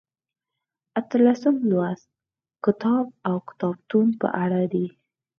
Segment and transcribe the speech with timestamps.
[0.99, 2.09] اتلسم لوست
[2.65, 4.87] کتاب او کتابتون په اړه دی.